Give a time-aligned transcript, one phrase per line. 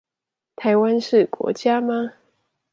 [0.55, 2.13] 台灣是國家嗎